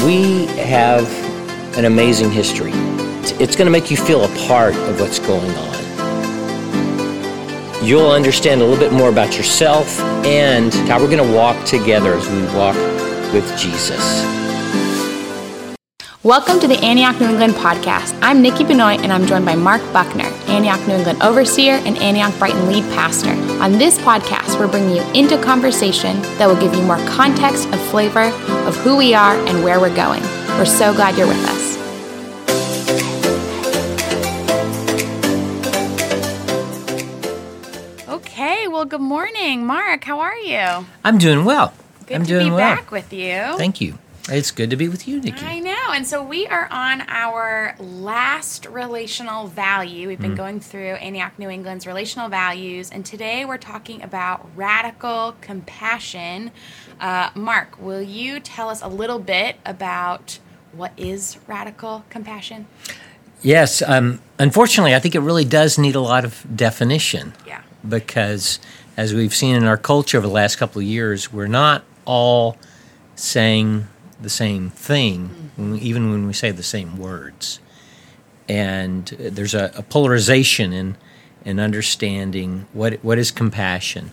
[0.00, 1.06] We have
[1.76, 2.72] an amazing history.
[3.38, 5.72] It's going to make you feel a part of what's going on.
[7.84, 12.14] You'll understand a little bit more about yourself and how we're going to walk together
[12.14, 12.74] as we walk
[13.34, 14.24] with Jesus.
[16.24, 18.18] Welcome to the Antioch New England podcast.
[18.22, 22.36] I'm Nikki Benoit and I'm joined by Mark Buckner, Antioch New England overseer and Antioch
[22.38, 23.34] Brighton lead pastor.
[23.62, 27.80] On this podcast, we're bringing you into conversation that will give you more context and
[27.92, 28.24] flavor
[28.66, 30.22] of who we are and where we're going.
[30.58, 31.62] We're so glad you're with us.
[38.08, 40.02] Okay, well, good morning, Mark.
[40.04, 40.84] How are you?
[41.04, 41.72] I'm doing well.
[42.06, 42.58] Good I'm to doing be well.
[42.58, 43.56] back with you.
[43.56, 43.98] Thank you.
[44.28, 45.44] It's good to be with you, Nikki.
[45.44, 45.92] I know.
[45.92, 50.06] And so we are on our last relational value.
[50.06, 50.22] We've Mm.
[50.22, 56.52] been going through Antioch New England's relational values, and today we're talking about radical compassion.
[57.00, 60.38] Uh, Mark, will you tell us a little bit about
[60.70, 62.66] what is radical compassion?
[63.42, 63.82] Yes.
[63.84, 67.32] Um, unfortunately, I think it really does need a lot of definition.
[67.46, 67.58] Yeah.
[67.88, 68.60] because
[68.96, 72.56] as we've seen in our culture over the last couple of years, we're not all
[73.16, 73.88] saying
[74.22, 77.60] the same thing, even when we say the same words.
[78.48, 80.96] And there's a, a polarization in,
[81.44, 84.12] in understanding what, what is compassion.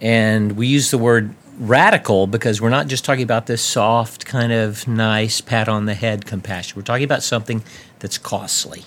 [0.00, 4.52] And we use the word radical because we're not just talking about this soft, kind
[4.52, 6.76] of nice pat on the head compassion.
[6.76, 7.62] We're talking about something
[7.98, 8.84] that's costly,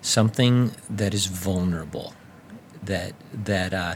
[0.00, 2.14] something that is vulnerable,
[2.82, 3.94] that that uh,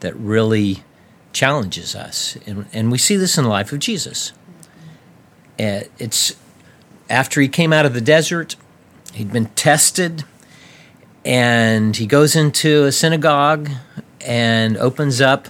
[0.00, 0.84] that really
[1.32, 4.32] challenges us, and, and we see this in the life of Jesus.
[5.58, 6.36] It's
[7.10, 8.56] after he came out of the desert,
[9.12, 10.24] he'd been tested,
[11.24, 13.70] and he goes into a synagogue
[14.20, 15.48] and opens up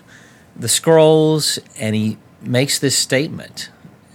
[0.57, 3.71] the scrolls, and he makes this statement: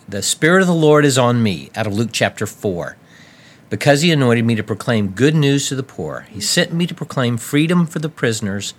[0.08, 2.98] "The Spirit of the Lord is on me." Out of Luke chapter four
[3.70, 6.26] because he anointed me to proclaim good news to the poor.
[6.32, 8.74] He sent me to proclaim freedom for the prisoners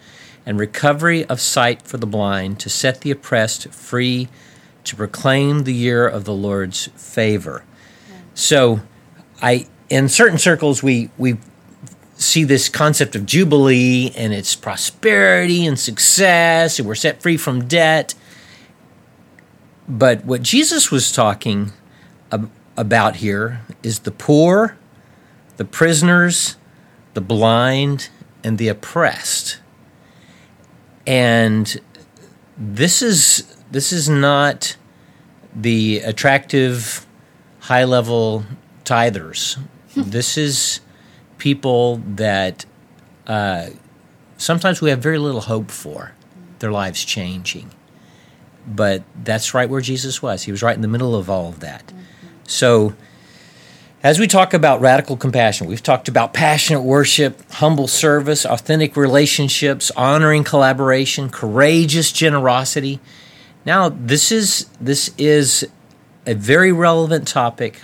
[0.47, 4.29] and recovery of sight for the blind, to set the oppressed free,
[4.89, 7.65] to proclaim the year of the Lord's favor.
[8.35, 8.81] So,
[9.43, 11.39] I in certain circles we we
[12.15, 17.67] see this concept of jubilee and its prosperity and success, and we're set free from
[17.67, 18.15] debt.
[19.89, 21.73] But what Jesus was talking
[22.31, 24.77] ab- about here is the poor,
[25.57, 26.57] the prisoners,
[27.15, 28.11] the blind,
[28.45, 29.61] and the oppressed.
[31.07, 31.81] And
[32.57, 34.77] this is this is not
[35.55, 37.07] the attractive
[37.61, 38.45] high level
[38.85, 39.59] tithers.
[39.95, 40.81] this is
[41.39, 42.65] people that
[43.27, 43.69] uh,
[44.37, 46.13] sometimes we have very little hope for
[46.59, 47.71] their lives changing.
[48.67, 50.43] But that's right where Jesus was.
[50.43, 51.93] He was right in the middle of all of that.
[52.45, 52.95] So,
[54.03, 59.91] as we talk about radical compassion, we've talked about passionate worship, humble service, authentic relationships,
[59.97, 63.01] honoring collaboration, courageous generosity.
[63.65, 65.69] Now, this is this is
[66.27, 67.81] a very relevant topic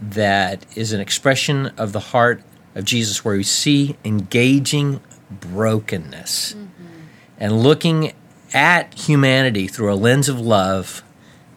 [0.00, 2.42] that is an expression of the heart
[2.74, 5.00] of Jesus where we see engaging
[5.30, 7.06] brokenness mm-hmm.
[7.38, 8.12] and looking
[8.52, 11.02] at humanity through a lens of love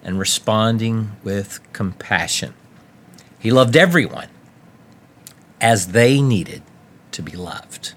[0.03, 2.53] and responding with compassion.
[3.39, 4.29] He loved everyone
[5.59, 6.61] as they needed
[7.11, 7.94] to be loved.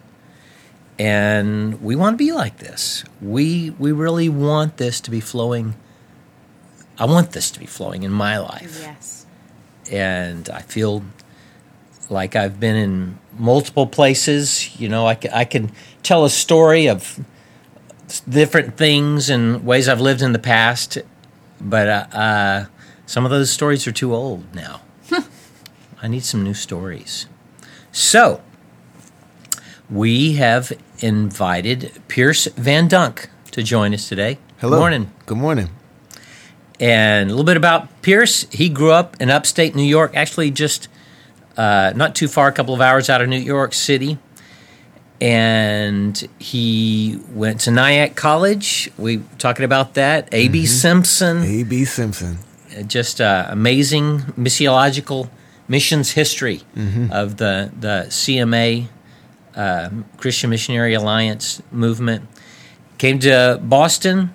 [0.98, 3.04] And we want to be like this.
[3.20, 5.74] We we really want this to be flowing
[6.98, 8.80] I want this to be flowing in my life.
[8.82, 9.26] Yes.
[9.90, 11.04] And I feel
[12.10, 14.78] like I've been in multiple places.
[14.80, 15.70] You know, I, I can
[16.02, 17.20] tell a story of
[18.28, 20.98] different things and ways I've lived in the past,
[21.60, 22.66] but uh, uh,
[23.06, 24.80] some of those stories are too old now.
[26.02, 27.26] I need some new stories.
[27.92, 28.42] So,
[29.90, 34.38] we have invited Pierce Van Dunk to join us today.
[34.58, 34.76] Hello.
[34.76, 35.12] Good morning.
[35.26, 35.70] Good morning.
[36.80, 38.46] And a little bit about Pierce.
[38.50, 40.88] He grew up in upstate New York, actually just
[41.56, 44.18] uh, not too far, a couple of hours out of New York City.
[45.20, 48.90] And he went to Nyack College.
[48.96, 50.28] We talking about that.
[50.30, 50.66] A.B.
[50.66, 51.84] Simpson, A.B.
[51.86, 52.38] Simpson.
[52.86, 55.28] just uh, amazing missiological
[55.66, 56.62] missions history
[57.10, 58.86] of the the CMA
[59.58, 62.26] uh, Christian Missionary Alliance movement.
[62.96, 64.34] Came to Boston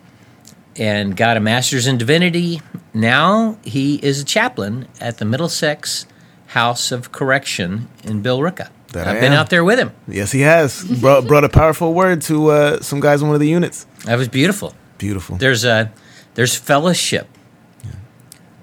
[0.75, 2.61] and got a master's in divinity.
[2.93, 6.05] Now he is a chaplain at the Middlesex
[6.47, 8.69] House of Correction in Billerica.
[8.89, 9.91] That I've been out there with him.
[10.07, 13.39] Yes, he has brought, brought a powerful word to uh, some guys in one of
[13.41, 13.87] the units.
[14.05, 14.75] That was beautiful.
[14.99, 15.37] Beautiful.
[15.37, 15.91] There's a
[16.35, 17.27] there's fellowship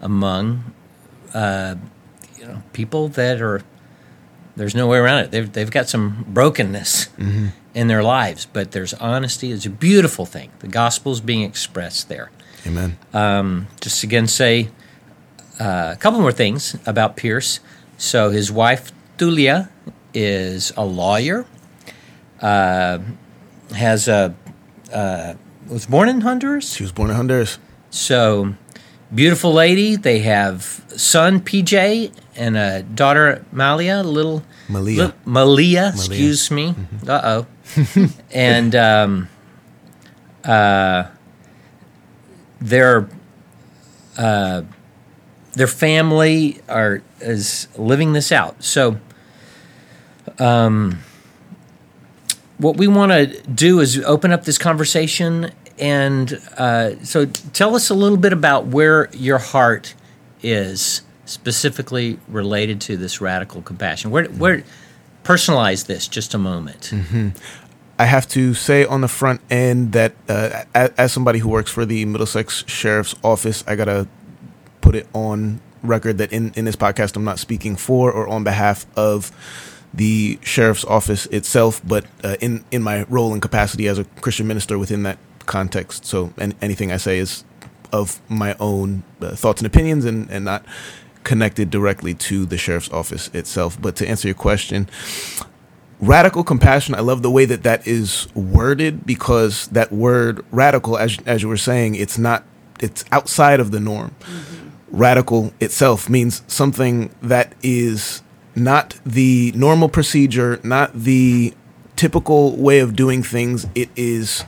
[0.01, 0.73] among
[1.35, 1.75] uh,
[2.39, 3.63] you know people that are
[4.61, 5.31] there's no way around it.
[5.31, 7.09] They've they've got some brokenness
[7.75, 9.51] in their lives, but there's honesty.
[9.53, 10.51] It's a beautiful thing.
[10.59, 12.31] The gospel's being expressed there.
[12.67, 12.99] Amen.
[13.81, 14.69] Just again say
[15.59, 17.61] uh, a couple more things about Pierce.
[17.97, 19.71] So his wife Thulia
[20.13, 21.47] is a lawyer.
[22.43, 22.99] Uh,
[23.75, 24.35] has a
[24.93, 25.35] uh,
[25.69, 26.75] was born in Honduras.
[26.75, 27.59] she was born in Honduras.
[27.91, 28.55] So,
[29.15, 29.97] beautiful lady.
[29.97, 35.07] They have son PJ and a daughter Malia, little Malia.
[35.07, 36.75] li- Malia, excuse me.
[37.07, 37.47] Uh oh.
[38.33, 39.29] and um,
[40.45, 41.05] uh,
[42.61, 43.09] their
[44.19, 44.63] uh,
[45.53, 48.63] their family are is living this out.
[48.63, 48.99] So,
[50.39, 51.01] um,
[52.59, 57.91] what we want to do is open up this conversation and uh, so tell us
[57.91, 59.95] a little bit about where your heart
[60.43, 64.11] is specifically related to this radical compassion.
[64.11, 64.65] Where, where
[65.25, 66.93] personalize this just a moment.
[67.99, 71.71] I have to say on the front end that uh, as, as somebody who works
[71.71, 74.09] for the Middlesex Sheriff's Office, I gotta
[74.81, 78.43] put it on record that in, in this podcast, I'm not speaking for or on
[78.45, 79.31] behalf of
[79.93, 84.47] the sheriff's office itself, but uh, in in my role and capacity as a Christian
[84.47, 85.19] minister within that
[85.51, 86.07] context.
[86.07, 87.45] So, an anything I say is
[87.93, 90.65] of my own uh, thoughts and opinions, and and not
[91.25, 93.81] connected directly to the sheriff's office itself.
[93.81, 94.89] But to answer your question,
[96.01, 101.19] radical compassion i love the way that that is worded because that word radical as
[101.27, 102.43] as you were saying it's not
[102.81, 104.15] it's outside of the norm
[104.91, 108.23] radical itself means something that is
[108.57, 111.53] not the normal procedure not the
[111.97, 114.45] typical way of doing things it is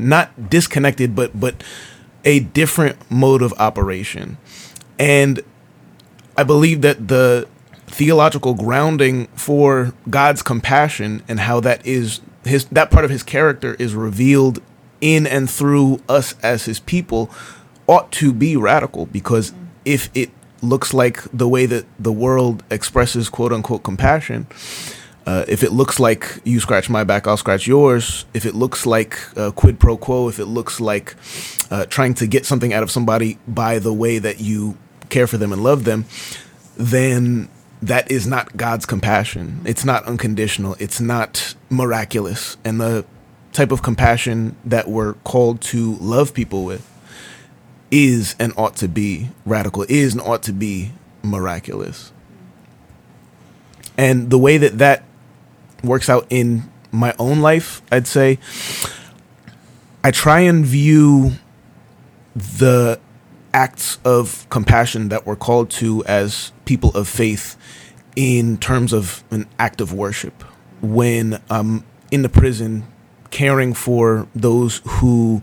[0.00, 1.62] not disconnected but but
[2.24, 4.36] a different mode of operation.
[4.98, 5.40] And
[6.36, 7.48] I believe that the
[7.86, 13.74] theological grounding for God's compassion and how that is his that part of his character
[13.78, 14.62] is revealed
[15.00, 17.30] in and through us as his people
[17.86, 19.52] ought to be radical because
[19.84, 20.30] if it
[20.62, 24.46] looks like the way that the world expresses quote unquote compassion
[25.30, 28.24] uh, if it looks like you scratch my back, I'll scratch yours.
[28.34, 31.14] If it looks like uh, quid pro quo, if it looks like
[31.70, 34.76] uh, trying to get something out of somebody by the way that you
[35.08, 36.04] care for them and love them,
[36.76, 37.48] then
[37.80, 39.60] that is not God's compassion.
[39.64, 40.74] It's not unconditional.
[40.80, 42.56] It's not miraculous.
[42.64, 43.04] And the
[43.52, 46.84] type of compassion that we're called to love people with
[47.92, 50.90] is and ought to be radical, is and ought to be
[51.22, 52.10] miraculous.
[53.96, 55.04] And the way that that
[55.82, 58.38] works out in my own life, I'd say
[60.02, 61.32] I try and view
[62.34, 62.98] the
[63.52, 67.56] acts of compassion that we're called to as people of faith
[68.16, 70.42] in terms of an act of worship.
[70.80, 72.84] When I'm in the prison
[73.30, 75.42] caring for those who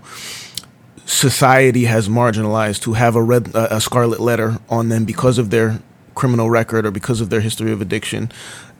[1.06, 5.80] society has marginalized, who have a red a scarlet letter on them because of their
[6.18, 8.32] criminal record or because of their history of addiction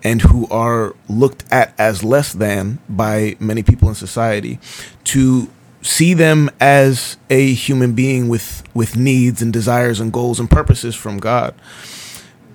[0.04, 4.60] and who are looked at as less than by many people in society
[5.04, 5.48] to
[5.82, 10.96] see them as a human being with with needs and desires and goals and purposes
[10.96, 11.54] from God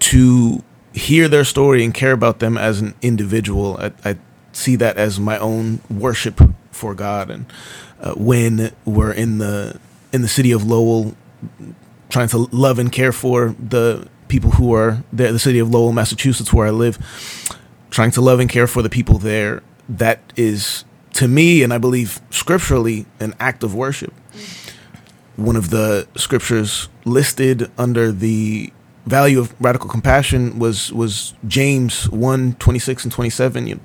[0.01, 3.79] to hear their story and care about them as an individual.
[3.79, 4.17] I, I
[4.53, 6.41] see that as my own worship
[6.71, 7.31] for God.
[7.31, 7.47] And
[8.01, 9.79] uh, when we're in the
[10.13, 11.17] in the city of Lowell
[12.09, 15.93] trying to love and care for the people who are there the city of Lowell
[15.93, 16.97] Massachusetts where I live
[17.91, 21.77] trying to love and care for the people there that is to me and I
[21.77, 24.15] believe scripturally an act of worship.
[24.33, 24.71] Mm.
[25.37, 28.73] One of the scriptures listed under the
[29.05, 33.81] value of radical compassion was was James 1 26 and 27 you,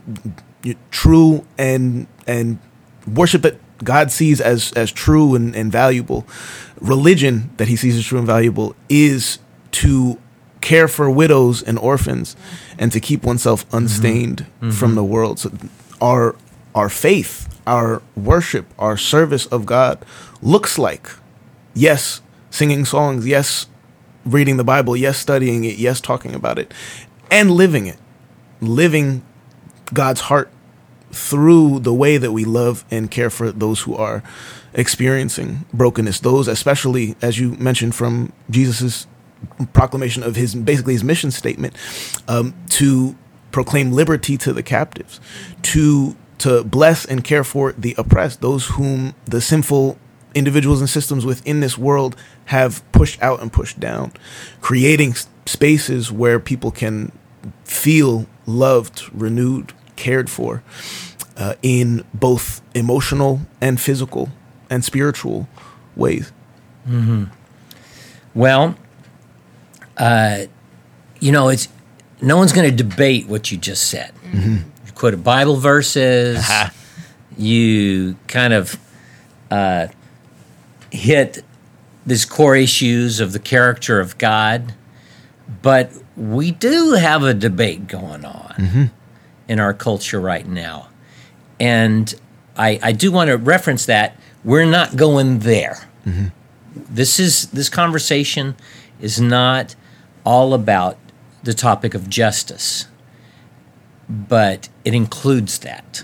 [0.63, 2.60] you, true and and
[3.06, 6.25] worship that God sees as as true and, and valuable.
[6.80, 9.39] Religion that he sees as true and valuable is
[9.72, 10.20] to
[10.67, 12.36] care for widows and orphans
[12.77, 13.77] and to keep oneself mm-hmm.
[13.77, 14.71] unstained mm-hmm.
[14.71, 15.39] from the world.
[15.39, 15.50] So
[16.01, 16.36] our
[16.75, 19.97] our faith our worship our service of God
[20.41, 21.09] looks like
[21.74, 22.21] yes
[22.51, 23.65] singing songs yes
[24.25, 26.71] reading the bible yes studying it yes talking about it
[27.31, 27.97] and living it
[28.62, 29.24] living
[29.91, 30.51] God's heart
[31.12, 34.21] through the way that we love and care for those who are
[34.74, 39.07] experiencing brokenness those especially as you mentioned from Jesus's
[39.74, 41.75] proclamation of his basically his mission statement
[42.27, 43.15] um, to
[43.51, 45.20] proclaim liberty to the captives
[45.62, 49.98] to to bless and care for the oppressed those whom the sinful
[50.38, 52.15] individuals and systems within this world
[52.46, 54.13] have pushed out and pushed down,
[54.62, 55.15] creating
[55.46, 57.12] spaces where people can
[57.63, 60.62] feel loved, renewed, cared for
[61.38, 64.29] uh, in both emotional and physical
[64.70, 65.48] and spiritual
[65.96, 66.32] ways.
[68.36, 68.75] Well,
[69.98, 70.46] uh,
[71.20, 71.68] you know, it's
[72.22, 74.12] no one's going to debate what you just said.
[74.34, 76.48] You quoted Bible verses.
[77.38, 78.80] you kind of
[79.51, 79.88] uh,
[80.92, 81.44] hit
[82.06, 84.74] these core issues of the character of God,
[85.62, 88.92] but we do have a debate going on
[89.48, 90.89] in our culture right now,
[91.60, 92.13] and
[92.58, 94.18] I, I do want to reference that.
[94.44, 95.88] We're not going there.
[96.75, 98.56] This is this conversation
[99.01, 99.75] is not
[100.27, 100.98] all about
[101.41, 102.89] the topic of justice
[104.10, 106.03] but it includes that.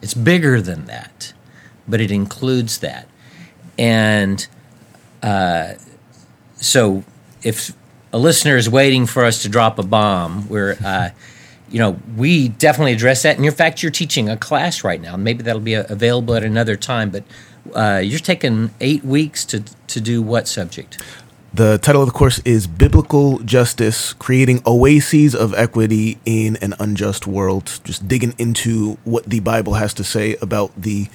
[0.00, 1.34] It's bigger than that
[1.86, 3.08] but it includes that.
[3.78, 4.46] And
[5.22, 5.74] uh,
[6.56, 7.04] so
[7.42, 7.76] if
[8.12, 11.10] a listener is waiting for us to drop a bomb where uh,
[11.70, 13.36] you know we definitely address that.
[13.36, 15.16] And in fact you're teaching a class right now.
[15.16, 17.24] Maybe that'll be uh, available at another time but
[17.74, 20.98] uh, you're taking eight weeks to to do what subject
[21.54, 27.26] The title of the course is Biblical Justice Creating Oases of Equity in an Unjust
[27.26, 27.78] World.
[27.84, 31.08] Just digging into what the Bible has to say about the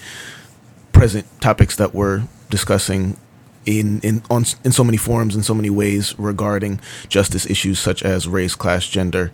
[0.91, 3.17] present topics that we're discussing
[3.65, 6.79] in in on in so many forums in so many ways regarding
[7.09, 9.31] justice issues such as race, class, gender,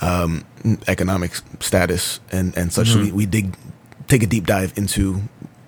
[0.00, 0.44] um,
[0.86, 2.88] economic status, and and such.
[2.88, 3.56] So we, we dig
[4.06, 5.22] take a deep dive into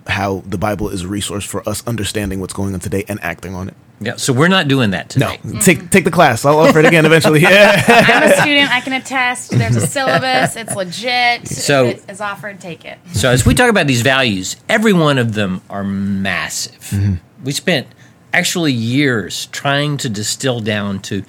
[0.07, 3.55] how the Bible is a resource for us understanding what's going on today and acting
[3.55, 3.73] on it.
[3.99, 6.45] yeah so we're not doing that No, today take take the class.
[6.45, 7.39] I'll offer it again eventually.
[7.41, 7.81] Yeah.
[7.87, 8.69] I'm a student.
[8.71, 9.51] I can attest.
[9.51, 10.55] There's a syllabus.
[10.55, 11.47] It's legit.
[11.47, 12.99] So- if it is offered, take it.
[13.13, 17.19] So as we talk about these values, every one of them are massive.
[17.43, 17.87] We spent
[18.33, 21.23] actually years trying to distill down to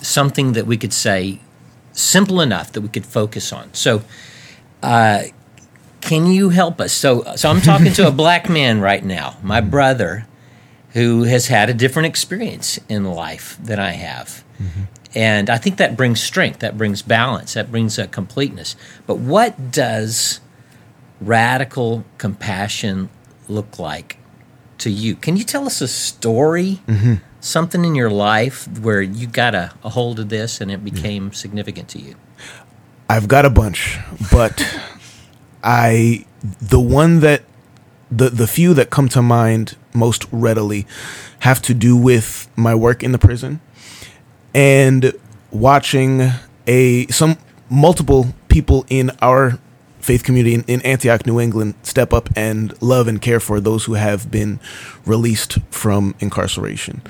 [0.00, 1.40] something that we could say
[1.92, 3.72] simple enough that we could focus on.
[3.74, 4.02] So,
[4.82, 5.24] uh,
[6.08, 6.92] can you help us?
[6.92, 10.26] So, so I'm talking to a black man right now, my brother,
[10.94, 14.42] who has had a different experience in life than I have.
[14.58, 14.82] Mm-hmm.
[15.14, 18.74] And I think that brings strength, that brings balance, that brings a completeness.
[19.06, 20.40] But what does
[21.20, 23.10] radical compassion
[23.46, 24.16] look like
[24.78, 25.14] to you?
[25.14, 27.14] Can you tell us a story, mm-hmm.
[27.40, 30.94] something in your life where you got a, a hold of this and it mm-hmm.
[30.94, 32.14] became significant to you?
[33.10, 33.98] I've got a bunch,
[34.32, 34.62] but
[35.62, 37.42] I the one that
[38.10, 40.86] the the few that come to mind most readily
[41.40, 43.60] have to do with my work in the prison
[44.54, 45.12] and
[45.50, 46.30] watching
[46.66, 47.38] a some
[47.70, 49.58] multiple people in our
[50.00, 53.84] faith community in, in Antioch, New England, step up and love and care for those
[53.84, 54.58] who have been
[55.04, 57.02] released from incarceration.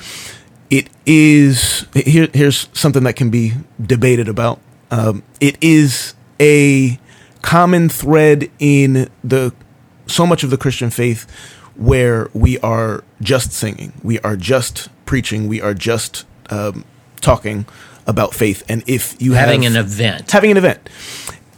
[0.71, 2.29] It is here.
[2.33, 4.61] Here's something that can be debated about.
[4.91, 6.99] Um, it is a
[7.43, 9.53] common thread in the
[10.07, 11.31] so much of the Christian faith
[11.77, 16.85] where we are just singing, we are just preaching, we are just um,
[17.21, 17.67] talking
[18.07, 18.63] about faith.
[18.69, 20.31] And if you Having have, an event.
[20.31, 20.89] having an event.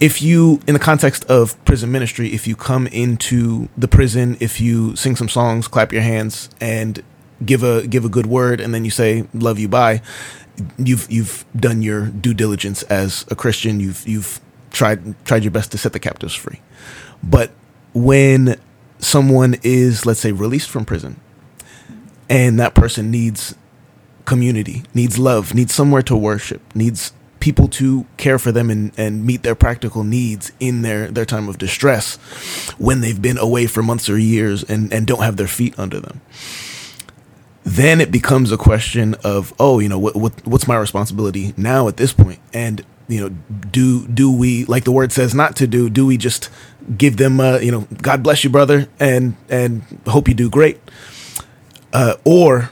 [0.00, 4.60] If you, in the context of prison ministry, if you come into the prison, if
[4.60, 7.02] you sing some songs, clap your hands, and
[7.44, 10.00] give a give a good word, and then you say "love you, bye,"
[10.78, 13.78] you've you've done your due diligence as a Christian.
[13.78, 16.60] You've you've tried tried your best to set the captives free.
[17.22, 17.50] But
[17.92, 18.58] when
[18.98, 21.20] someone is, let's say, released from prison,
[22.28, 23.54] and that person needs
[24.24, 29.24] community, needs love, needs somewhere to worship, needs people to care for them and, and
[29.24, 32.16] meet their practical needs in their, their time of distress
[32.78, 35.98] when they've been away for months or years and, and don't have their feet under
[35.98, 36.20] them.
[37.64, 41.88] Then it becomes a question of, oh, you know, what, what what's my responsibility now
[41.88, 42.40] at this point?
[42.54, 43.28] And you know,
[43.70, 45.90] do do we like the word says not to do?
[45.90, 46.48] Do we just
[46.96, 50.80] give them, uh, you know, God bless you, brother, and and hope you do great,
[51.92, 52.70] uh, or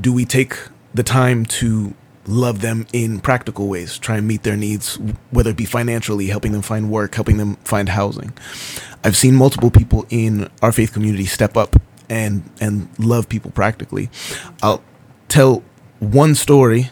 [0.00, 0.56] do we take
[0.94, 1.94] the time to
[2.26, 4.96] love them in practical ways, try and meet their needs,
[5.30, 8.32] whether it be financially, helping them find work, helping them find housing.
[9.02, 11.76] I've seen multiple people in our faith community step up
[12.10, 14.10] and and love people practically.
[14.62, 14.82] I'll
[15.28, 15.62] tell
[15.98, 16.90] one story.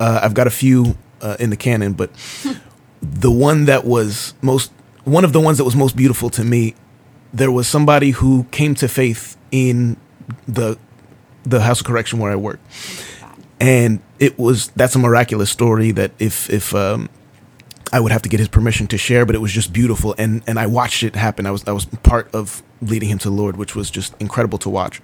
[0.00, 2.10] Uh, I've got a few uh, in the canon, but
[3.02, 4.72] the one that was most
[5.04, 6.74] one of the ones that was most beautiful to me,
[7.32, 9.96] there was somebody who came to faith in
[10.46, 10.78] the
[11.44, 12.60] the house of correction where I work,
[13.60, 17.08] and it was that's a miraculous story that if if um,
[17.92, 20.42] I would have to get his permission to share, but it was just beautiful, and
[20.46, 21.46] and I watched it happen.
[21.46, 24.58] I was I was part of leading him to the Lord, which was just incredible
[24.58, 25.00] to watch.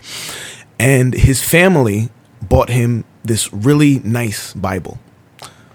[0.78, 2.10] And his family
[2.42, 4.98] bought him this really nice Bible,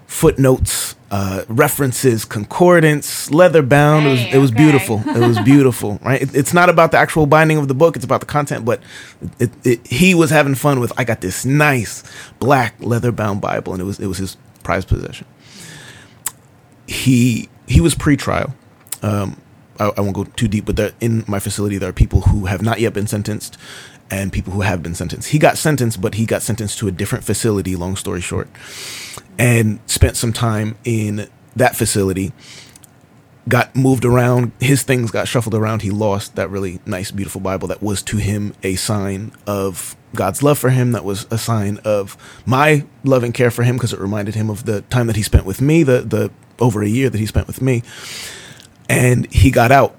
[0.10, 4.08] footnotes, uh, references, concordance, leather bound.
[4.08, 4.64] it was it was okay.
[4.64, 5.04] beautiful.
[5.08, 6.22] It was beautiful, right?
[6.22, 8.66] It, it's not about the actual binding of the book; it's about the content.
[8.66, 8.82] But
[9.40, 10.92] it, it, he was having fun with.
[10.98, 12.04] I got this nice
[12.40, 15.26] black leather bound Bible, and it was it was his prized possession
[16.90, 18.54] he he was pre-trial.
[19.02, 19.40] Um,
[19.80, 22.46] I, I won't go too deep, but there, in my facility there are people who
[22.46, 23.58] have not yet been sentenced,
[24.12, 25.30] and people who have been sentenced.
[25.30, 27.76] He got sentenced, but he got sentenced to a different facility.
[27.76, 28.50] Long story short,
[29.38, 32.34] and spent some time in that facility.
[33.48, 34.52] Got moved around.
[34.60, 35.82] His things got shuffled around.
[35.82, 40.44] He lost that really nice, beautiful Bible that was to him a sign of God's
[40.44, 40.92] love for him.
[40.92, 44.52] That was a sign of my love and care for him because it reminded him
[44.52, 47.26] of the time that he spent with me, the the over a year that he
[47.26, 47.82] spent with me.
[48.90, 49.96] And he got out.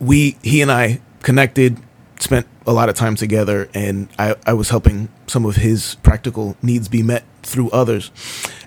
[0.00, 1.78] We he and I connected,
[2.20, 6.56] spent a lot of time together, and I, I was helping some of his practical
[6.62, 8.10] needs be met through others.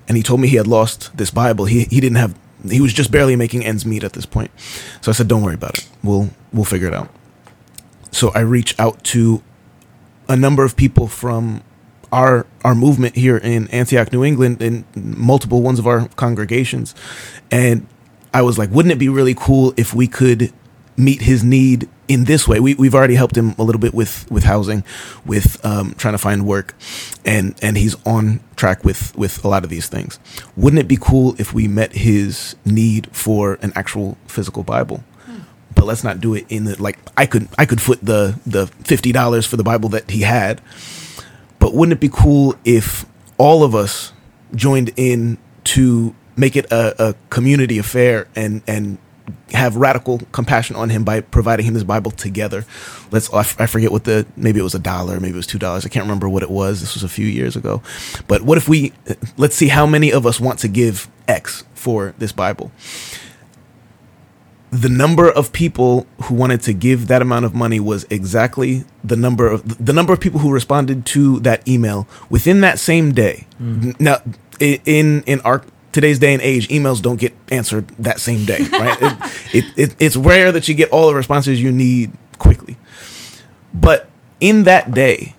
[0.08, 1.66] And he told me he had lost this Bible.
[1.66, 2.38] He he didn't have
[2.70, 4.52] he was just barely making ends meet at this point.
[5.02, 5.88] So I said, Don't worry about it.
[6.04, 7.10] We'll we'll figure it out.
[8.12, 9.44] So I reach out to
[10.28, 11.64] a number of people from
[12.12, 16.96] our our movement here in Antioch, New England, and multiple ones of our congregations,
[17.52, 17.88] and
[18.34, 20.54] I was like, wouldn't it be really cool if we could
[20.96, 22.60] meet his need in this way?
[22.60, 24.84] We we've already helped him a little bit with with housing,
[25.26, 26.76] with um, trying to find work,
[27.26, 30.20] and and he's on track with with a lot of these things.
[30.56, 35.04] Wouldn't it be cool if we met his need for an actual physical Bible?
[35.78, 38.66] but let's not do it in the like I could I could foot the the
[38.68, 40.60] fifty dollars for the Bible that he had.
[41.60, 43.06] But wouldn't it be cool if
[43.38, 44.12] all of us
[44.56, 48.98] joined in to make it a, a community affair and and
[49.52, 52.64] have radical compassion on him by providing him this Bible together.
[53.12, 55.48] Let's I f- I forget what the maybe it was a dollar, maybe it was
[55.48, 55.86] two dollars.
[55.86, 56.80] I can't remember what it was.
[56.80, 57.82] This was a few years ago.
[58.28, 58.94] But what if we
[59.38, 62.72] let's see how many of us want to give X for this Bible
[64.70, 69.16] the number of people who wanted to give that amount of money was exactly the
[69.16, 73.48] number of the number of people who responded to that email within that same day.
[73.62, 73.86] Mm.
[73.86, 74.18] N- Now,
[74.60, 78.98] in in our today's day and age, emails don't get answered that same day, right?
[79.02, 82.78] it, it, it, it's rare that you get all the responses you need quickly.
[83.74, 85.36] But in that day,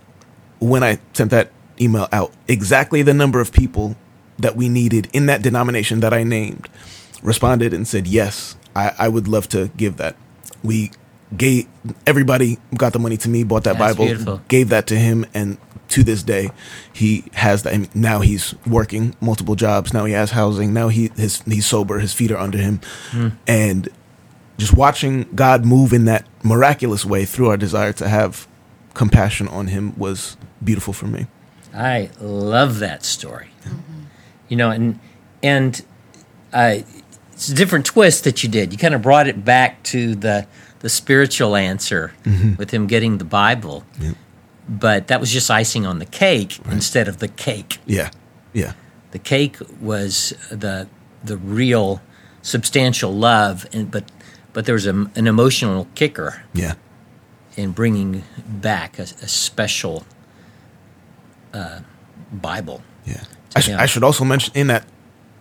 [0.58, 3.96] when I sent that email out, exactly the number of people
[4.38, 6.68] that we needed in that denomination that I named
[7.22, 10.16] responded and said, Yes, I, I would love to give that.
[10.62, 10.90] We
[11.36, 11.66] gave
[12.06, 14.40] everybody got the money to me, bought that That's Bible, beautiful.
[14.48, 16.50] gave that to him, and to this day,
[16.92, 17.94] he has that.
[17.94, 19.92] Now he's working multiple jobs.
[19.92, 20.72] Now he has housing.
[20.72, 21.98] Now he his he's sober.
[21.98, 22.80] His feet are under him,
[23.46, 23.88] and
[24.58, 28.46] just watching God move in that miraculous way through our desire to have
[28.94, 31.26] compassion on him was beautiful for me.
[31.74, 33.50] I love that story.
[34.48, 34.98] You know, and
[35.42, 35.84] and
[36.52, 36.78] uh,
[37.32, 38.72] it's a different twist that you did.
[38.72, 40.46] You kind of brought it back to the
[40.80, 42.12] the spiritual answer
[42.56, 43.84] with him getting the Bible,
[44.68, 47.78] but that was just icing on the cake instead of the cake.
[47.86, 48.10] Yeah,
[48.52, 48.72] yeah,
[49.12, 50.88] The cake was the
[51.24, 52.00] the real
[52.42, 54.10] substantial love, and but
[54.52, 56.74] but there was a, an emotional kicker yeah,
[57.56, 60.04] in bringing back a, a special
[61.52, 61.80] uh,
[62.32, 62.82] Bible.
[63.04, 63.24] yeah.
[63.56, 64.84] I, sh- I should also mention in that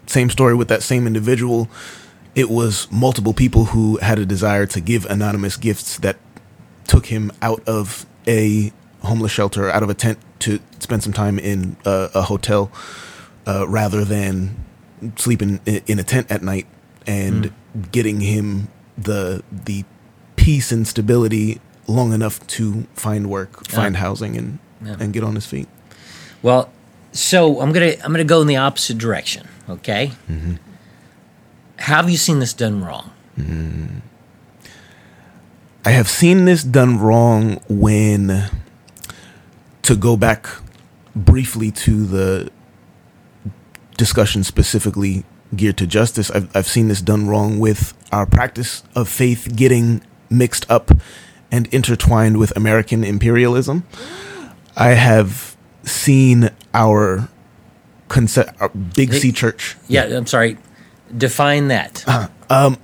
[0.05, 1.69] same story with that same individual,
[2.35, 6.15] it was multiple people who had a desire to give anonymous gifts that
[6.87, 8.71] took him out of a
[9.07, 12.71] homeless shelter, out of a tent to spend some time in a, a hotel,
[13.45, 14.63] uh, rather than
[15.15, 16.67] sleeping in, in a tent at night
[17.05, 17.91] and mm.
[17.91, 18.67] getting him
[18.97, 19.83] the the
[20.35, 24.95] peace and stability long enough to find work, find housing, and Yeah.
[24.99, 25.67] and get on his feet.
[26.41, 26.69] Well,
[27.11, 29.47] so I'm gonna I'm gonna go in the opposite direction.
[29.69, 30.11] Okay.
[31.79, 33.11] How have you seen this done wrong?
[33.37, 34.01] Mm.
[35.85, 38.49] I have seen this done wrong when
[39.87, 40.47] to go back
[41.15, 42.51] briefly to the
[43.95, 45.23] discussion specifically
[45.55, 46.29] geared to justice.
[46.29, 50.91] I've, I've seen this done wrong with our practice of faith getting mixed up
[51.49, 53.85] and intertwined with American imperialism.
[54.75, 57.29] I have seen our,
[58.59, 60.57] our Big C church Yeah, I'm sorry.
[61.15, 62.03] Define that.
[62.05, 62.27] Uh-huh.
[62.49, 62.77] Um,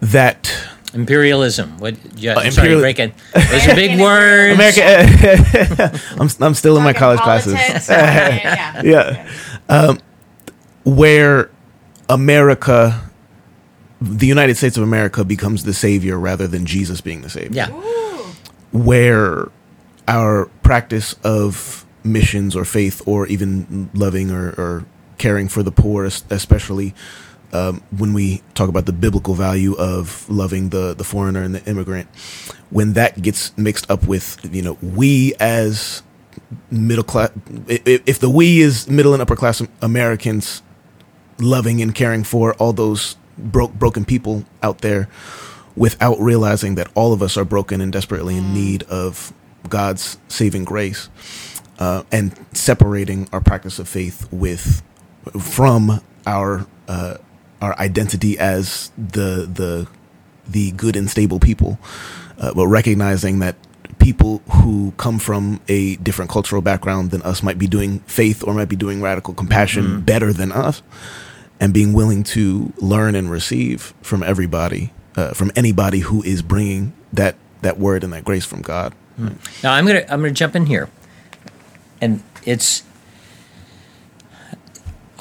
[0.00, 1.78] that Imperialism.
[1.78, 1.96] What?
[2.16, 3.12] Yeah, Uh, I'm sorry, imperial- break it.
[3.34, 4.54] Those are big words.
[4.54, 6.00] America.
[6.20, 7.88] I'm, I'm still in my college Talking classes.
[7.88, 8.82] yeah, yeah.
[8.84, 9.28] yeah.
[9.68, 9.98] Um,
[10.84, 11.50] where
[12.08, 13.00] America,
[14.00, 17.50] the United States of America, becomes the savior rather than Jesus being the savior.
[17.52, 17.68] Yeah.
[18.72, 19.48] Where
[20.08, 24.84] our practice of missions or faith or even loving or, or
[25.18, 26.94] caring for the poor, es- especially
[27.52, 31.64] um, when we talk about the biblical value of loving the, the foreigner and the
[31.68, 32.08] immigrant,
[32.70, 36.02] when that gets mixed up with, you know, we as
[36.70, 37.30] middle class,
[37.68, 40.62] if, the we is middle and upper class Americans
[41.38, 45.08] loving and caring for all those broke broken people out there
[45.74, 49.32] without realizing that all of us are broken and desperately in need of
[49.68, 51.08] God's saving grace
[51.78, 54.82] uh, and separating our practice of faith with
[55.40, 57.16] from our uh,
[57.62, 59.86] our identity as the the
[60.46, 61.78] the good and stable people,
[62.38, 63.54] uh, but recognizing that
[63.98, 68.52] people who come from a different cultural background than us might be doing faith or
[68.52, 70.82] might be doing radical compassion better than us,
[71.60, 76.92] and being willing to learn and receive from everybody, uh, from anybody who is bringing
[77.12, 78.92] that that word and that grace from God.
[79.62, 80.88] Now I'm gonna I'm gonna jump in here,
[82.00, 82.82] and it's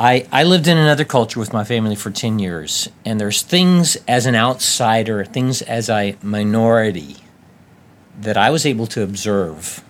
[0.02, 3.98] I I lived in another culture with my family for ten years, and there's things
[4.08, 7.18] as an outsider, things as a minority,
[8.20, 9.84] that I was able to observe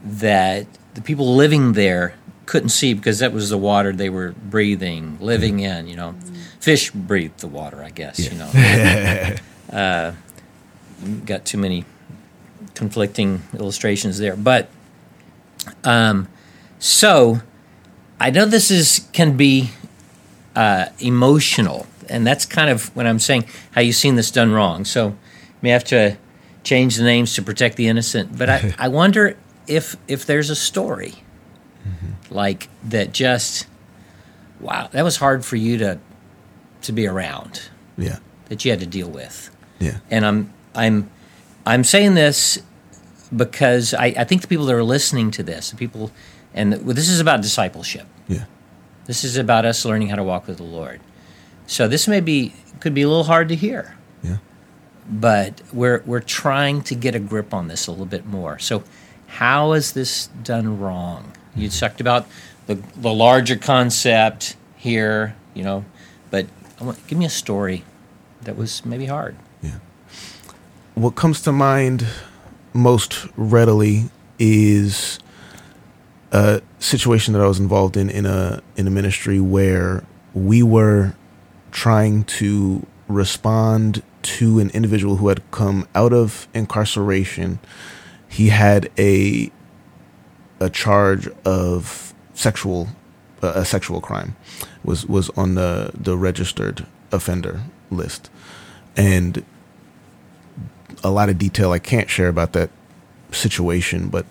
[0.00, 2.14] that the people living there
[2.46, 5.88] couldn't see because that was the water they were breathing, living in.
[5.88, 6.14] You know,
[6.60, 8.20] fish breathe the water, I guess.
[8.30, 9.34] You know,
[9.76, 10.12] uh,
[11.24, 11.84] got too many
[12.76, 14.36] conflicting illustrations there.
[14.36, 14.68] But
[15.82, 16.28] um,
[16.78, 17.40] so
[18.20, 19.70] I know this is can be
[20.54, 24.84] uh, emotional, and that's kind of when I'm saying how you've seen this done wrong.
[24.84, 25.16] So you
[25.62, 26.16] may have to
[26.64, 28.36] change the names to protect the innocent.
[28.36, 31.14] But I, I wonder if if there's a story
[32.30, 33.66] like that just
[34.58, 35.98] wow that was hard for you to
[36.82, 41.10] to be around Yeah, that you had to deal with yeah, and I'm I'm
[41.64, 42.60] I'm saying this
[43.34, 46.12] because I, I think the people that are listening to this, the people,
[46.56, 48.06] and well, this is about discipleship.
[48.26, 48.46] yeah,
[49.04, 51.00] This is about us learning how to walk with the Lord.
[51.66, 54.38] So this may be could be a little hard to hear, yeah.
[55.08, 58.58] but we're we're trying to get a grip on this a little bit more.
[58.58, 58.82] So
[59.26, 61.32] how is this done wrong?
[61.54, 61.78] You mm-hmm.
[61.78, 62.26] talked about
[62.66, 65.84] the the larger concept here, you know,
[66.30, 66.46] but
[66.80, 67.84] I want, give me a story
[68.42, 69.36] that was maybe hard.
[69.62, 69.78] Yeah.
[70.94, 72.06] what comes to mind
[72.72, 74.04] most readily
[74.38, 75.18] is
[76.32, 81.14] a situation that I was involved in in a in a ministry where we were
[81.70, 87.58] trying to respond to an individual who had come out of incarceration.
[88.28, 89.50] He had a
[90.60, 92.88] a charge of sexual
[93.42, 94.36] uh, a sexual crime
[94.84, 98.30] was was on the the registered offender list
[98.96, 99.44] and
[101.04, 102.70] a lot of detail I can't share about that
[103.32, 104.26] situation, but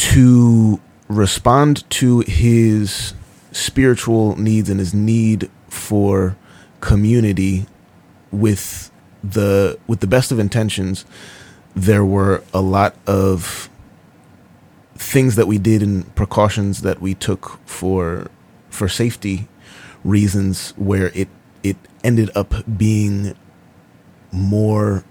[0.00, 3.12] to respond to his
[3.52, 6.36] spiritual needs and his need for
[6.80, 7.66] community
[8.30, 8.90] with
[9.22, 11.04] the with the best of intentions,
[11.76, 13.68] there were a lot of
[14.94, 18.28] things that we did and precautions that we took for
[18.70, 19.48] for safety
[20.02, 21.28] reasons where it
[21.62, 23.36] it ended up being
[24.32, 25.04] more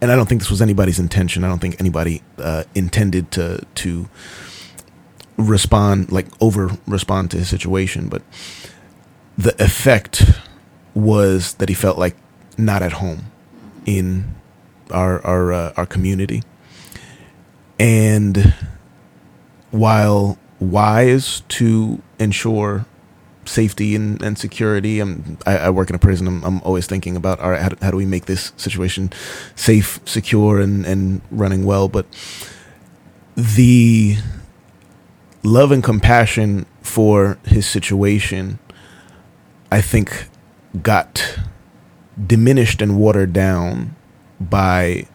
[0.00, 1.44] and I don't think this was anybody's intention.
[1.44, 4.08] I don't think anybody uh, intended to to
[5.36, 8.22] respond like over respond to his situation, but
[9.36, 10.24] the effect
[10.94, 12.16] was that he felt like
[12.56, 13.30] not at home
[13.86, 14.34] in
[14.90, 16.42] our our uh, our community,
[17.78, 18.54] and
[19.70, 22.86] while wise to ensure
[23.48, 25.00] safety and, and security.
[25.00, 26.26] I'm, I, I work in a prison.
[26.26, 29.10] I'm, I'm always thinking about, all right, how do, how do we make this situation
[29.54, 31.88] safe, secure, and, and running well?
[31.88, 32.06] But
[33.36, 34.16] the
[35.42, 38.58] love and compassion for his situation,
[39.70, 40.28] I think,
[40.82, 41.38] got
[42.26, 43.94] diminished and watered down
[44.40, 45.06] by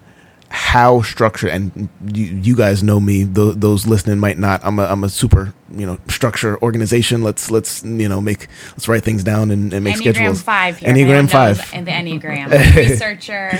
[0.55, 4.83] how structured and you, you guys know me th- those listening might not i'm a,
[4.83, 9.23] I'm a super you know structure organization let's let's you know make let's write things
[9.23, 10.93] down and, and make Enneagram schedules five here.
[10.93, 13.51] enneagram Amanda five And the Enneagram researcher.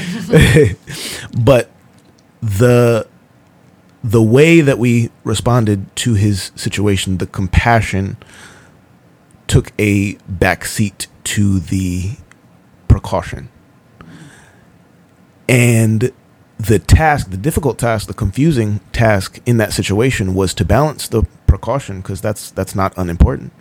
[1.44, 1.72] but
[2.44, 3.08] the
[4.04, 8.18] the way that we responded to his situation the compassion
[9.48, 12.18] took a back seat to the
[12.88, 13.50] precaution
[15.50, 16.14] and
[16.68, 21.24] the task the difficult task the confusing task in that situation was to balance the
[21.48, 23.52] precaution because that's that's not unimportant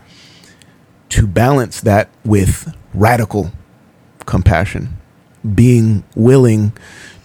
[1.12, 3.52] to balance that with radical
[4.24, 4.96] compassion,
[5.54, 6.72] being willing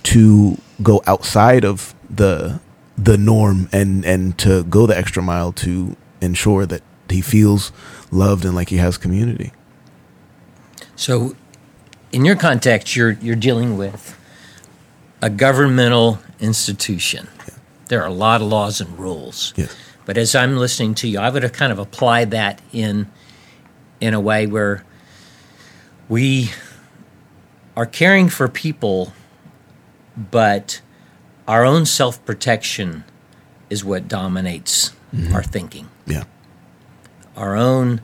[0.03, 2.59] to go outside of the
[2.97, 7.71] the norm and and to go the extra mile to ensure that he feels
[8.11, 9.53] loved and like he has community.
[10.97, 11.37] So,
[12.11, 14.16] in your context, you're you're dealing with
[15.21, 17.27] a governmental institution.
[17.87, 19.53] There are a lot of laws and rules.
[19.55, 19.75] Yes.
[20.05, 23.11] But as I'm listening to you, I would have kind of applied that in
[23.99, 24.85] in a way where
[26.07, 26.51] we
[27.75, 29.13] are caring for people,
[30.15, 30.81] but
[31.47, 33.03] our own self protection
[33.69, 34.93] is what dominates
[35.33, 35.87] our thinking.
[36.05, 36.23] Yeah.
[37.35, 38.01] Our own,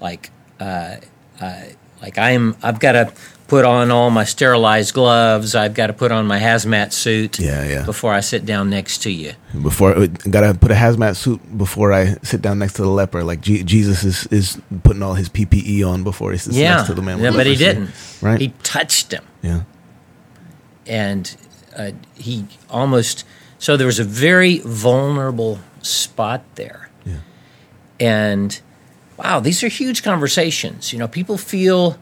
[0.00, 0.96] like, uh,
[1.40, 1.62] uh,
[2.00, 3.12] like I'm, I've got to
[3.50, 5.54] put on all my sterilized gloves.
[5.56, 7.38] I've got to put on my hazmat suit.
[7.40, 7.84] Yeah, yeah.
[7.84, 9.32] Before I sit down next to you.
[9.60, 13.24] Before I gotta put a hazmat suit before I sit down next to the leper.
[13.24, 16.86] Like G- Jesus is, is putting all his PPE on before he sits yeah, next
[16.86, 17.16] to the man.
[17.16, 17.90] with yeah, but he didn't.
[18.22, 18.40] Right.
[18.40, 19.24] He touched him.
[19.42, 19.62] yeah.
[20.86, 21.36] and
[21.76, 23.24] uh, he almost
[23.58, 27.18] so there was a very vulnerable spot there Yeah.
[27.98, 28.60] and
[29.16, 31.96] wow these are huge conversations you know people feel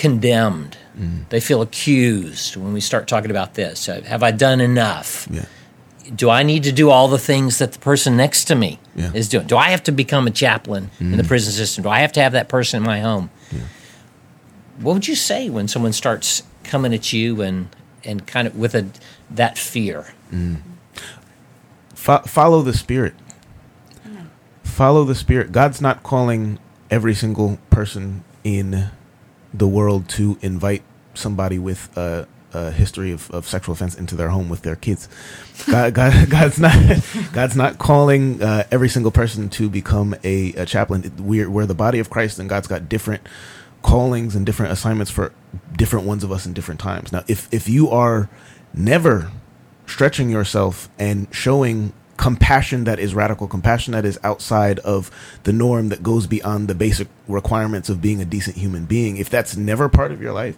[0.00, 0.76] condemned.
[0.98, 1.22] Mm-hmm.
[1.30, 3.88] they feel accused when we start talking about this.
[3.88, 5.28] Uh, have i done enough?
[5.30, 5.46] Yeah.
[6.14, 9.12] do i need to do all the things that the person next to me Yeah.
[9.14, 9.46] Is doing?
[9.46, 11.84] Do i have to become a chaplain in the prison system?
[11.84, 13.30] Do i have to have that person in my home?
[14.84, 17.68] What would you say when someone starts coming at you and
[18.08, 18.82] and kind of with a
[19.30, 20.06] that fear?
[21.94, 23.14] Fo- follow the spirit.
[24.64, 25.52] Follow the spirit.
[25.52, 26.58] God's not calling
[26.90, 28.88] every single person in
[29.52, 30.82] the world to invite
[31.14, 35.08] somebody with a, a history of, of sexual offense into their home with their kids.
[35.68, 36.74] God, God, God's not
[37.32, 41.12] God's not calling uh, every single person to become a, a chaplain.
[41.18, 43.26] We're we're the body of Christ, and God's got different
[43.82, 45.32] callings and different assignments for
[45.76, 47.12] different ones of us in different times.
[47.12, 48.28] Now, if if you are
[48.72, 49.30] never
[49.86, 55.10] stretching yourself and showing compassion that is radical compassion that is outside of
[55.44, 59.16] the norm that goes beyond the basic requirements of being a decent human being.
[59.16, 60.56] If that's never part of your life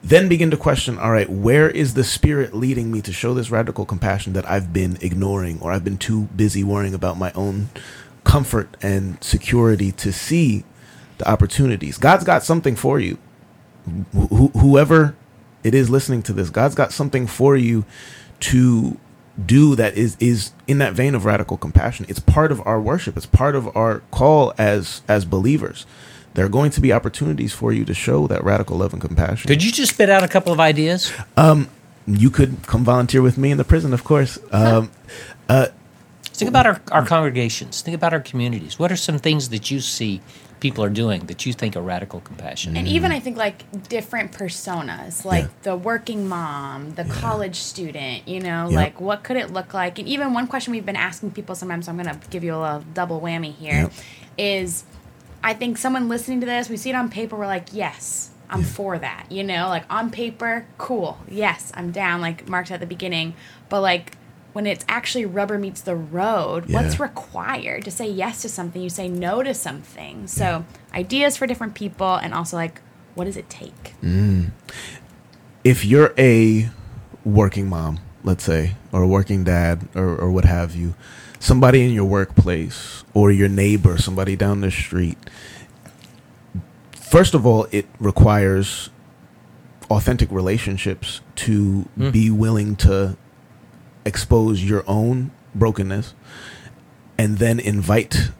[0.00, 3.50] then begin to question all right where is the spirit leading me to show this
[3.50, 7.68] radical compassion that i've been ignoring or i've been too busy worrying about my own
[8.28, 10.64] comfort and security to see
[11.16, 11.98] the opportunities?
[11.98, 13.18] God's got something for you.
[14.14, 15.16] Wh- wh- whoever
[15.64, 17.84] it is listening to this god's got something for you
[18.38, 18.96] to
[19.44, 22.06] do that is is in that vein of radical compassion.
[22.08, 23.16] It's part of our worship.
[23.16, 25.86] It's part of our call as as believers.
[26.34, 29.48] There are going to be opportunities for you to show that radical love and compassion.
[29.48, 31.12] Could you just spit out a couple of ideas?
[31.36, 31.68] Um,
[32.06, 34.38] you could come volunteer with me in the prison of course.
[34.52, 34.90] Um,
[36.22, 37.82] think about our, our congregations.
[37.82, 38.78] Think about our communities.
[38.78, 40.20] What are some things that you see
[40.60, 44.32] people are doing that you think are radical compassion And even I think like different
[44.32, 45.50] personas, like Yeah.
[45.62, 48.72] the working mom, the college student, you know, Yep.
[48.72, 49.98] like what could it look like?
[49.98, 52.54] And even one question we've been asking people sometimes, so I'm going to give you
[52.54, 53.88] a little double whammy here,
[54.36, 54.94] is Yep.
[55.44, 58.64] I think someone listening to this, we see it on paper, we're like, yes, I'm
[58.64, 62.80] for that, you know, like on paper, cool, yes, I'm down, like Mark said at
[62.80, 63.34] the beginning,
[63.68, 64.17] but like
[64.52, 68.82] when it's actually rubber meets the road, what's required to say yes to something?
[68.82, 70.26] You say no to something.
[70.26, 72.80] So ideas for different people, and also like,
[73.14, 73.94] what does it take?
[74.02, 74.50] Mm.
[75.64, 76.70] if you're a
[77.24, 80.94] working mom, let's say, or a working dad, or, or what have you,
[81.38, 85.18] somebody in your workplace or your neighbor, somebody down the street,
[86.92, 88.90] first of all, it requires
[89.90, 92.10] authentic relationships to hmm.
[92.10, 93.16] be willing to
[94.04, 96.14] expose your own brokenness
[97.16, 98.30] and then invite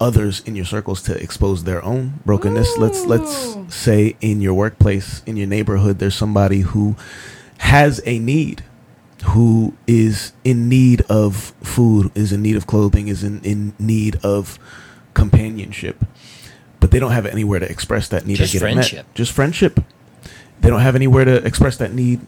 [0.00, 2.76] others in your circles to expose their own brokenness.
[2.78, 6.96] Let's let's say in your workplace, in your neighborhood, there's somebody who
[7.58, 8.62] has a need,
[9.26, 14.16] who is in need of food, is in need of clothing, is in, in need
[14.22, 14.58] of
[15.14, 16.04] companionship,
[16.80, 18.92] but they don't have anywhere to express that need Just or get friendship.
[18.92, 19.14] it met.
[19.14, 19.80] Just friendship.
[20.60, 22.20] They don't have anywhere to express that need,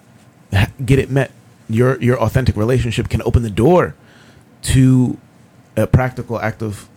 [0.85, 1.31] get it met.
[1.69, 3.95] Your your authentic relationship can open the door
[4.63, 5.19] to
[5.77, 6.89] a practical act of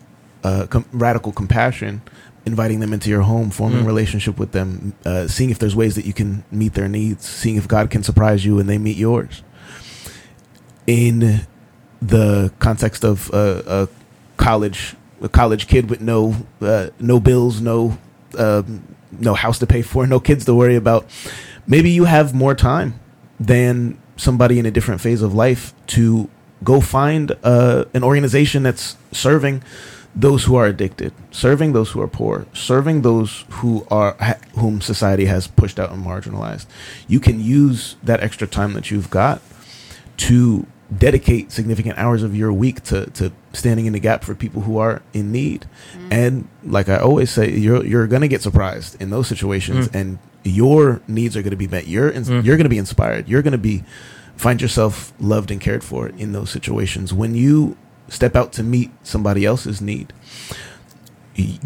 [0.44, 2.02] uh, com- radical compassion,
[2.46, 5.96] inviting them into your home, forming a relationship with them, uh, seeing if there's ways
[5.96, 8.98] that you can meet their needs, seeing if God can surprise you and they meet
[8.98, 9.44] yours.
[10.88, 11.42] In
[12.02, 13.88] the context of uh, a
[14.38, 17.98] college, a college kid with no uh, no bills, no
[18.38, 21.06] um, no house to pay for, no kids to worry about,
[21.68, 23.00] maybe you have more time
[23.40, 26.30] than somebody in a different phase of life to
[26.64, 29.64] go find uh, an organization that's serving
[30.14, 34.80] those who are addicted, serving those who are poor, serving those who are ha- whom
[34.82, 36.66] society has pushed out and marginalized.
[37.08, 39.42] You can use that extra time that you've got
[40.18, 44.62] to dedicate significant hours of your week to, to standing in the gap for people
[44.64, 45.66] who are in need.
[46.12, 51.02] And like I always say, you're you're gonna get surprised in those situations, and your
[51.08, 51.88] needs are gonna be met.
[51.88, 53.28] You're ins- you're gonna be inspired.
[53.28, 53.84] You're gonna be
[54.36, 57.78] find yourself loved and cared for in those situations when you
[58.10, 60.14] step out to meet somebody else's need.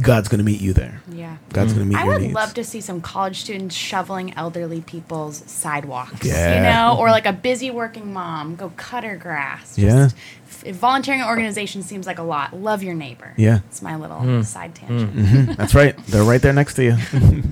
[0.01, 1.01] God's gonna meet you there.
[1.11, 1.37] Yeah.
[1.51, 1.99] God's gonna meet you.
[1.99, 2.33] I your would needs.
[2.33, 6.25] love to see some college students shoveling elderly people's sidewalks.
[6.25, 6.55] Yeah.
[6.57, 6.61] You
[6.95, 9.77] know, or like a busy working mom go cut her grass.
[9.77, 10.09] Yeah.
[10.47, 12.55] f- volunteering at organizations seems like a lot.
[12.55, 13.33] Love your neighbor.
[13.37, 13.59] Yeah.
[13.69, 14.41] It's my little Hmm.
[14.43, 15.15] side tangent.
[15.15, 15.55] Mhm.
[15.57, 15.97] That's right.
[16.07, 16.97] They're right there next to you.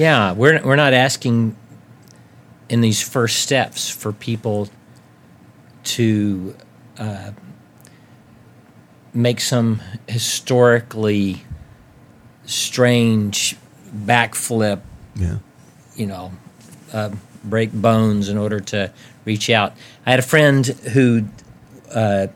[0.00, 1.54] Yeah, we're we're not asking
[2.70, 4.70] in these first steps for people
[5.92, 6.56] to
[6.96, 7.32] uh,
[9.12, 11.44] make some historically
[12.46, 13.56] strange
[13.94, 14.80] backflip,
[15.16, 15.36] yeah.
[15.94, 16.32] you know,
[16.94, 17.10] uh,
[17.44, 18.90] break bones in order to
[19.26, 19.74] reach out.
[20.06, 21.26] I had a friend who
[21.94, 22.28] uh,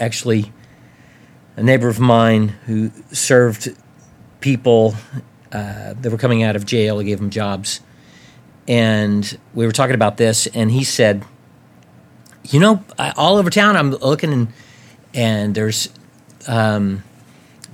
[0.00, 0.52] actually
[1.56, 3.68] a neighbor of mine who served
[4.40, 4.96] people
[5.54, 6.98] uh, that were coming out of jail.
[6.98, 7.80] He gave them jobs,
[8.68, 11.24] and we were talking about this, and he said,
[12.50, 14.48] "You know, I- all over town, I'm looking, and
[15.14, 15.88] and there's
[16.48, 17.04] um,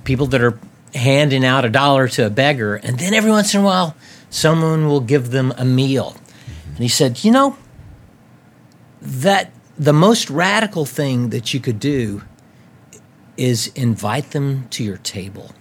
[0.03, 0.57] people that are
[0.93, 3.95] handing out a dollar to a beggar, and then every once in a while,
[4.29, 6.15] someone will give them a meal."
[6.75, 7.57] And he said, "You know."
[9.03, 12.21] That the most radical thing that you could do
[13.35, 15.55] is invite them to your table.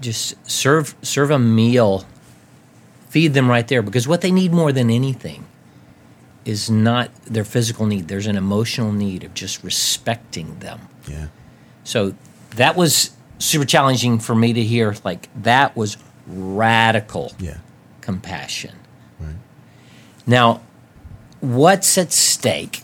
[0.00, 2.06] Just serve serve a meal,
[3.08, 5.46] feed them right there because what they need more than anything
[6.44, 8.08] is not their physical need.
[8.08, 10.80] There's an emotional need of just respecting them.
[11.06, 11.26] Yeah.
[11.84, 12.14] So
[12.56, 14.96] that was super challenging for me to hear.
[15.04, 17.58] Like that was radical Yeah.
[18.00, 18.74] compassion.
[19.18, 19.34] Right.
[20.26, 20.62] Now,
[21.40, 22.82] what's at stake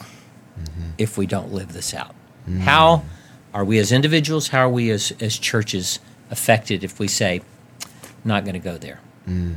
[0.58, 0.90] mm-hmm.
[0.98, 2.14] if we don't live this out?
[2.48, 2.60] Mm.
[2.60, 3.04] How
[3.54, 5.98] are we as individuals, how are we as, as churches
[6.30, 7.42] affected if we say,
[8.24, 9.00] not going to go there?
[9.26, 9.56] Mm.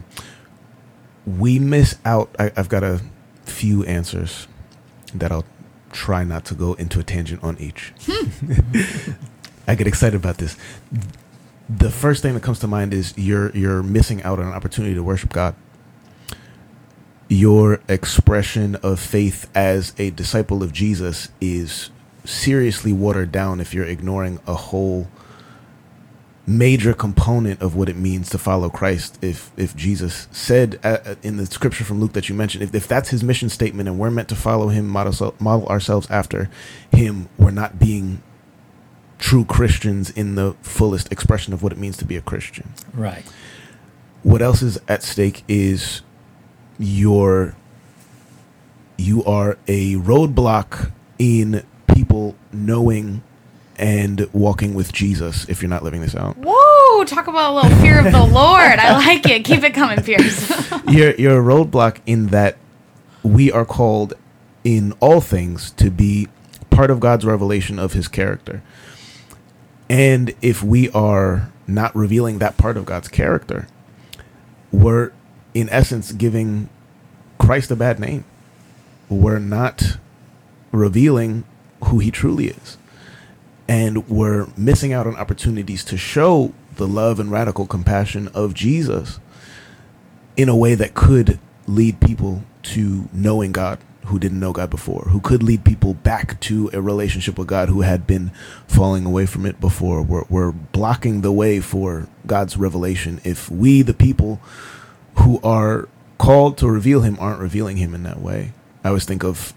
[1.25, 2.33] we miss out.
[2.39, 3.01] I, I've got a
[3.45, 4.47] few answers
[5.13, 5.45] that I'll
[5.91, 7.93] try not to go into a tangent on each.
[8.05, 9.13] Hmm.
[9.67, 10.57] I get excited about this.
[11.69, 14.95] The first thing that comes to mind is you're you're missing out on an opportunity
[14.95, 15.55] to worship God.
[17.27, 21.91] Your expression of faith as a disciple of Jesus is
[22.25, 25.07] seriously watered down if you're ignoring a whole
[26.49, 29.19] major component of what it means to follow Christ.
[29.21, 32.73] If if Jesus said uh, uh, in the scripture from Luke that you mentioned, if,
[32.73, 36.49] if that's his mission statement and we're meant to follow him, model, model ourselves after
[36.91, 38.23] him, we're not being
[39.19, 42.73] true Christians in the fullest expression of what it means to be a Christian.
[42.93, 43.25] Right.
[44.23, 46.01] What else is at stake is
[46.79, 47.55] your
[48.97, 53.21] you are a roadblock in people knowing
[53.79, 56.37] and walking with Jesus if you're not living this out.
[56.37, 58.61] Whoa, talk about a little fear of the Lord.
[58.61, 59.45] I like it.
[59.45, 60.71] Keep it coming, Pierce.
[60.87, 62.57] you're you're a roadblock in that
[63.23, 64.13] we are called
[64.63, 66.27] in all things to be
[66.69, 68.61] part of God's revelation of his character.
[69.89, 73.67] And if we are not revealing that part of God's character,
[74.71, 75.11] we're
[75.53, 76.69] in essence giving
[77.39, 78.25] Christ a bad name.
[79.07, 79.97] We're not
[80.71, 81.45] revealing
[81.85, 82.77] who he truly is.
[83.69, 89.19] And we're missing out on opportunities to show the love and radical compassion of Jesus
[90.35, 95.03] in a way that could lead people to knowing God who didn't know God before,
[95.09, 98.31] who could lead people back to a relationship with God who had been
[98.67, 100.01] falling away from it before.
[100.01, 104.41] We're, we're blocking the way for God's revelation if we, the people
[105.17, 108.53] who are called to reveal Him, aren't revealing Him in that way.
[108.83, 109.53] I always think of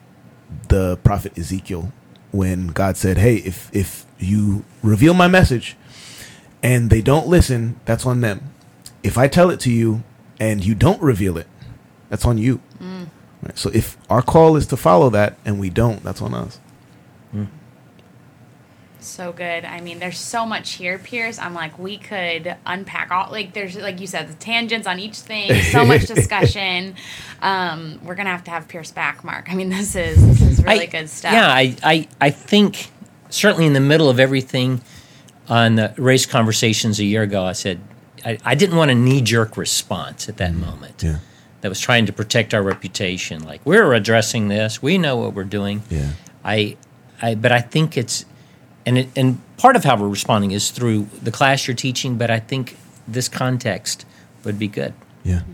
[0.69, 1.95] the prophet Ezekiel
[2.33, 5.77] when God said, "Hey, if if you reveal my message
[6.63, 8.53] and they don't listen, that's on them.
[9.03, 10.03] If I tell it to you
[10.41, 11.47] and you don't reveal it,
[12.09, 13.07] that's on you." Mm.
[13.43, 13.59] Right?
[13.59, 16.59] So if our call is to follow that and we don't, that's on us.
[19.07, 19.65] So good.
[19.65, 21.39] I mean, there's so much here, Pierce.
[21.39, 25.17] I'm like, we could unpack all like there's like you said, the tangents on each
[25.17, 25.55] thing.
[25.65, 26.95] So much discussion.
[27.41, 29.51] Um, we're gonna have to have Pierce back, Mark.
[29.51, 31.33] I mean, this is this is really I- good stuff.
[31.33, 32.91] Yeah, I, I, I think
[33.31, 34.81] certainly in the middle of everything
[35.49, 37.81] on the race conversations a year ago, I said
[38.25, 41.03] I, I didn't want a knee jerk response at that moment.
[41.03, 41.19] Yeah.
[41.63, 43.45] That was trying to protect our reputation.
[43.45, 45.83] Like we're addressing this, we know what we're doing.
[45.91, 46.11] Yeah.
[46.45, 46.77] I,
[47.21, 48.25] I, but I think it's
[48.85, 52.31] and it, and part of how we're responding is through the class you're teaching, but
[52.31, 52.77] I think
[53.07, 54.05] this context
[54.45, 54.95] would be good.
[55.25, 55.41] Yeah.
[55.41, 55.53] Mm-hmm.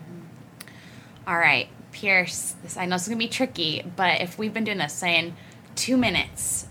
[1.27, 2.55] All right, Pierce.
[2.63, 5.37] This I know this is gonna be tricky, but if we've been doing this, saying
[5.77, 6.67] two minutes,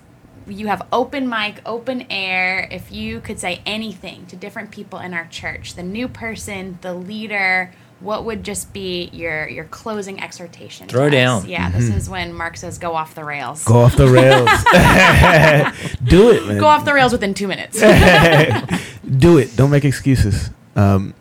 [0.47, 2.67] you have open mic, open air.
[2.71, 6.93] If you could say anything to different people in our church, the new person, the
[6.93, 10.87] leader, what would just be your your closing exhortation?
[10.87, 11.43] Throw to us?
[11.43, 11.49] down.
[11.49, 13.63] Yeah, this is when Mark says go off the rails.
[13.63, 14.49] Go off the rails.
[16.03, 16.59] Do it, man.
[16.59, 17.79] Go off the rails within two minutes.
[19.17, 19.55] do it.
[19.55, 20.49] Don't make excuses.
[20.75, 21.13] Um,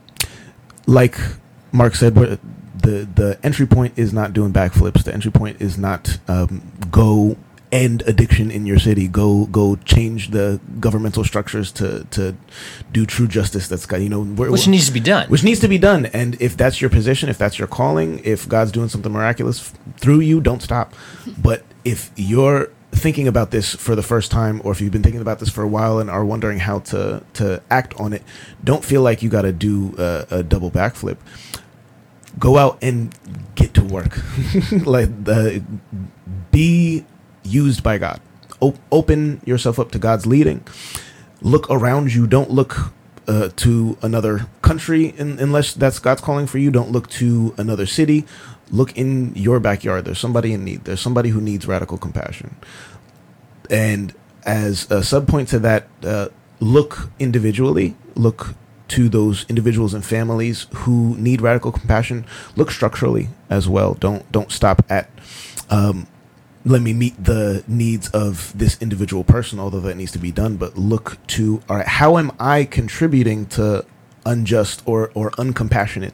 [0.87, 1.19] like
[1.73, 2.39] Mark said, we're-
[2.83, 5.03] the the entry point is not doing backflips.
[5.03, 7.37] The entry point is not um, go
[7.77, 9.09] end addiction in your city.
[9.09, 12.37] Go go change the governmental structures to to
[12.93, 13.69] do true justice.
[13.69, 15.29] That's got you know Which needs to be done.
[15.29, 16.07] which needs to be done.
[16.07, 20.21] And if that's your position, if that's your calling, if God's doing something miraculous through
[20.21, 20.95] you, don't stop.
[21.39, 25.21] But if you're thinking about this for the first time, or if you've been thinking
[25.21, 28.23] about this for a while and are wondering how to to act on it,
[28.65, 31.19] don't feel like you got to do a, a double backflip.
[32.39, 33.15] Go out and
[33.55, 34.19] get to work.
[34.85, 35.63] like the
[36.51, 37.05] be
[37.47, 38.21] used by God.
[38.61, 40.65] O- open yourself up to God's leading.
[41.41, 42.27] Look around you.
[42.27, 42.93] Don't look
[43.29, 46.71] uh, to another country in, unless that's God's calling for you.
[46.71, 48.25] Don't look to another city.
[48.71, 50.05] Look in your backyard.
[50.05, 50.85] There's somebody in need.
[50.85, 52.57] There's somebody who needs radical compassion.
[53.71, 56.29] And as a sub point to that, uh,
[56.61, 57.97] look individually.
[58.15, 58.55] Look
[58.89, 62.25] to those individuals and families who need radical compassion.
[62.55, 63.95] Look structurally as well.
[63.95, 65.11] Don't don't stop at
[65.71, 66.07] um,
[66.67, 70.57] let me meet the needs of this individual person, although that needs to be done.
[70.57, 73.87] But look to all right, how am I contributing to
[74.27, 76.13] unjust or or uncompassionate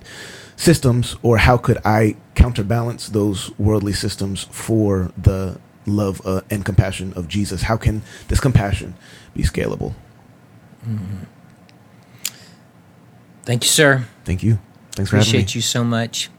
[0.55, 7.15] systems, or how could I counterbalance those worldly systems for the love uh, and compassion
[7.15, 7.63] of Jesus?
[7.63, 8.95] How can this compassion
[9.35, 9.95] be scalable?
[13.45, 14.05] Thank you, sir.
[14.25, 14.59] Thank you.
[14.93, 15.39] Thanks for having me.
[15.39, 16.31] Appreciate you so much.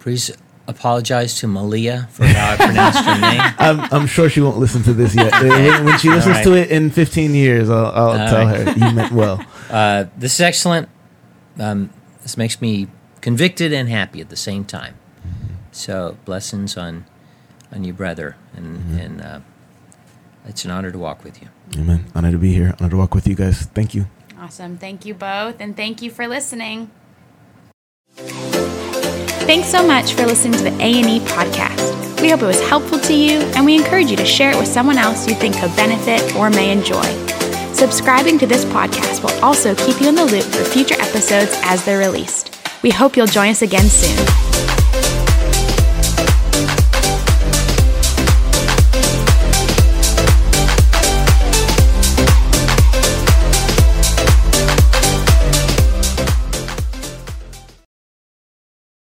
[0.00, 0.32] Please
[0.68, 3.40] apologize to Malia for how I pronounced her name.
[3.58, 5.32] I'm, I'm sure she won't listen to this yet.
[5.42, 6.44] when, when she listens right.
[6.44, 8.68] to it in 15 years, I'll, I'll tell right.
[8.68, 9.44] her you meant well.
[9.72, 10.86] Uh, this is excellent.
[11.58, 11.88] Um,
[12.20, 12.88] this makes me
[13.22, 14.96] convicted and happy at the same time.
[15.70, 17.06] So blessings on
[17.72, 18.98] on you, brother, and Mm-hmm.
[18.98, 19.40] and uh,
[20.44, 21.48] it's an honor to walk with you.
[21.78, 22.04] Amen.
[22.14, 22.74] Honor to be here.
[22.80, 23.62] Honor to walk with you guys.
[23.62, 24.04] Thank you.
[24.38, 24.76] Awesome.
[24.76, 26.90] Thank you both, and thank you for listening.
[29.44, 32.20] Thanks so much for listening to the A&E podcast.
[32.22, 34.68] We hope it was helpful to you, and we encourage you to share it with
[34.68, 37.02] someone else you think could benefit or may enjoy.
[37.74, 41.84] Subscribing to this podcast will also keep you in the loop for future episodes as
[41.84, 42.56] they're released.
[42.82, 44.51] We hope you'll join us again soon.